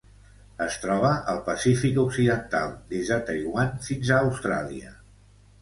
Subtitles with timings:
[0.63, 4.99] Es troba al Pacífic occidental: des de Taiwan fins a Austràlia.